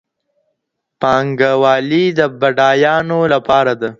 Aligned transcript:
پانګه 1.01 1.51
والي 1.61 2.05
د 2.17 2.19
بډایانو 2.39 3.19
لپاره 3.33 3.73
ده. 3.81 3.89